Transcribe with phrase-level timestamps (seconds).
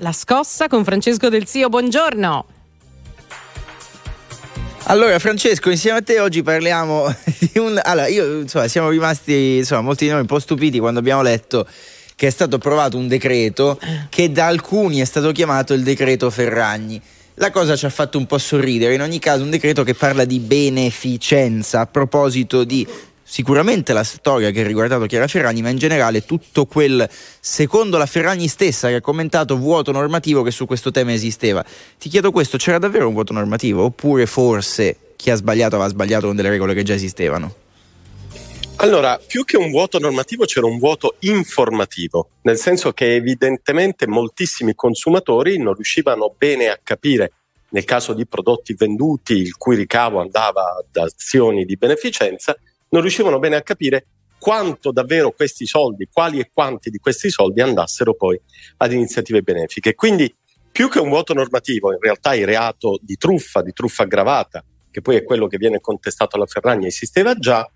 [0.00, 2.46] La scossa con Francesco Del Zio, buongiorno.
[4.84, 7.80] Allora Francesco, insieme a te oggi parliamo di un...
[7.82, 11.66] Allora, io, insomma, siamo rimasti, insomma, molti di noi un po' stupiti quando abbiamo letto
[12.14, 13.76] che è stato approvato un decreto
[14.08, 17.02] che da alcuni è stato chiamato il decreto Ferragni.
[17.34, 20.24] La cosa ci ha fatto un po' sorridere, in ogni caso un decreto che parla
[20.24, 22.86] di beneficenza a proposito di
[23.28, 27.06] sicuramente la storia che ha riguardato Chiara Ferragni, ma in generale tutto quel,
[27.38, 31.62] secondo la Ferragni stessa, che ha commentato vuoto normativo che su questo tema esisteva.
[31.98, 36.26] Ti chiedo questo, c'era davvero un vuoto normativo oppure forse chi ha sbagliato aveva sbagliato
[36.26, 37.54] con delle regole che già esistevano?
[38.76, 44.74] Allora, più che un vuoto normativo c'era un vuoto informativo, nel senso che evidentemente moltissimi
[44.74, 47.32] consumatori non riuscivano bene a capire
[47.70, 52.56] nel caso di prodotti venduti il cui ricavo andava da azioni di beneficenza,
[52.90, 54.06] non riuscivano bene a capire
[54.38, 58.40] quanto davvero questi soldi, quali e quanti di questi soldi andassero poi
[58.78, 59.94] ad iniziative benefiche.
[59.94, 60.32] Quindi
[60.70, 65.00] più che un vuoto normativo, in realtà il reato di truffa, di truffa aggravata, che
[65.00, 67.68] poi è quello che viene contestato alla Ferragni, esisteva già,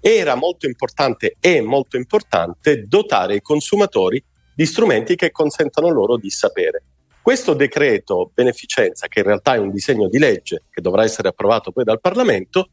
[0.00, 4.22] era molto importante e molto importante dotare i consumatori
[4.54, 6.82] di strumenti che consentano loro di sapere.
[7.22, 11.70] Questo decreto beneficenza, che in realtà è un disegno di legge che dovrà essere approvato
[11.70, 12.70] poi dal Parlamento,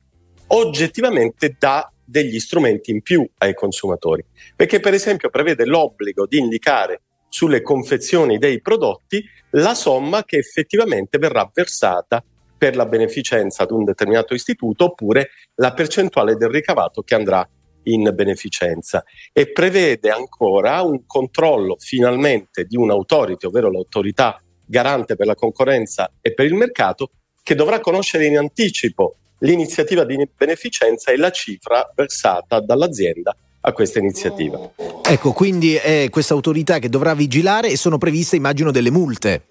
[0.47, 4.23] oggettivamente dà degli strumenti in più ai consumatori,
[4.55, 11.17] perché per esempio prevede l'obbligo di indicare sulle confezioni dei prodotti la somma che effettivamente
[11.17, 12.23] verrà versata
[12.57, 17.47] per la beneficenza ad un determinato istituto oppure la percentuale del ricavato che andrà
[17.83, 19.03] in beneficenza.
[19.33, 26.33] E prevede ancora un controllo finalmente di un'autority, ovvero l'autorità garante per la concorrenza e
[26.33, 27.11] per il mercato,
[27.43, 33.99] che dovrà conoscere in anticipo l'iniziativa di beneficenza e la cifra versata dall'azienda a questa
[33.99, 34.71] iniziativa.
[35.03, 39.47] Ecco, quindi è questa autorità che dovrà vigilare e sono previste, immagino, delle multe.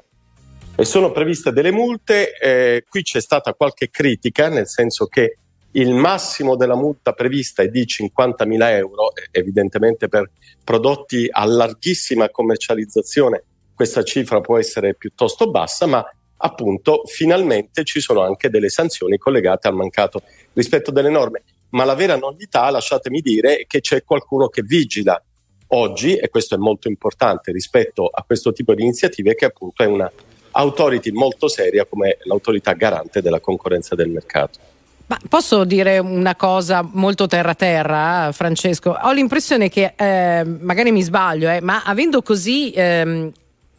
[0.77, 5.39] E sono previste delle multe, eh, qui c'è stata qualche critica, nel senso che
[5.73, 10.31] il massimo della multa prevista è di 50.000 euro, evidentemente per
[10.63, 13.45] prodotti a larghissima commercializzazione
[13.75, 16.05] questa cifra può essere piuttosto bassa, ma
[16.45, 20.23] appunto finalmente ci sono anche delle sanzioni collegate al mancato
[20.53, 21.43] rispetto delle norme.
[21.71, 25.21] Ma la vera novità, lasciatemi dire, è che c'è qualcuno che vigila
[25.69, 29.87] oggi, e questo è molto importante rispetto a questo tipo di iniziative, che appunto è
[29.87, 30.11] una
[30.53, 34.59] authority molto seria come l'autorità garante della concorrenza del mercato.
[35.07, 38.97] Ma posso dire una cosa molto terra-terra, Francesco?
[39.03, 43.33] Ho l'impressione che, eh, magari mi sbaglio, eh, ma avendo così ehm,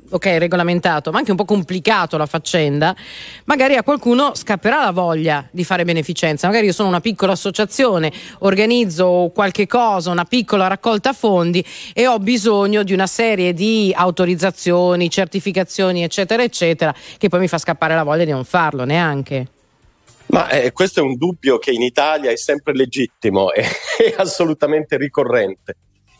[0.10, 2.96] ok, regolamentato, ma anche un po' complicato la faccenda,
[3.46, 6.48] magari a qualcuno scapperà la voglia di fare beneficenza.
[6.48, 11.64] Magari io sono una piccola associazione, organizzo qualche cosa, una piccola raccolta fondi
[11.94, 17.58] e ho bisogno di una serie di autorizzazioni, certificazioni, eccetera, eccetera, che poi mi fa
[17.58, 19.48] scappare la voglia di non farlo neanche.
[20.28, 23.66] Ma eh, questo è un dubbio che in Italia è sempre legittimo, è
[24.18, 25.76] assolutamente ricorrente.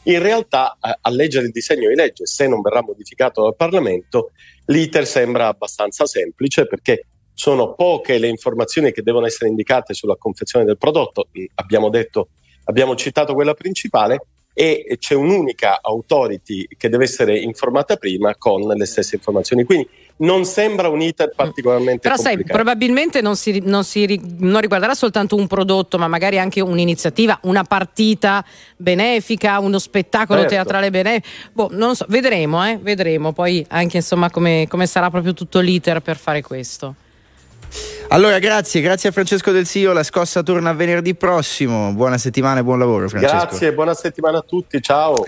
[0.08, 4.32] In realtà, a leggere il disegno di legge, se non verrà modificato dal Parlamento,
[4.66, 10.64] l'iter sembra abbastanza semplice perché sono poche le informazioni che devono essere indicate sulla confezione
[10.64, 11.28] del prodotto.
[11.56, 12.30] Abbiamo detto,
[12.66, 14.20] abbiamo citato quella principale
[14.58, 19.66] e c'è un'unica authority che deve essere informata prima con le stesse informazioni.
[19.66, 19.86] Quindi
[20.18, 22.48] non sembra un iter particolarmente Però complicato.
[22.48, 27.38] sai, probabilmente non, si, non, si, non, riguarderà soltanto un prodotto, ma magari anche un'iniziativa,
[27.44, 28.46] una partita
[28.78, 30.56] benefica, uno spettacolo certo.
[30.56, 31.28] teatrale benefico.
[31.52, 36.00] Boh, non so, vedremo, eh, vedremo poi anche insomma come, come sarà proprio tutto l'iter
[36.00, 36.96] per fare questo.
[38.10, 39.92] Allora, grazie, grazie a Francesco Del Sio.
[39.92, 41.92] La scossa torna venerdì prossimo.
[41.94, 43.36] Buona settimana e buon lavoro, Francesco.
[43.36, 44.82] Grazie, buona settimana a tutti.
[44.82, 45.24] Ciao.